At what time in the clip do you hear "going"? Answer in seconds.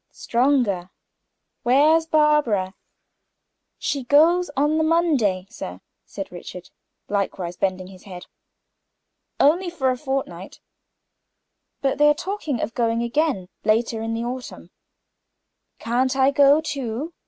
12.73-13.03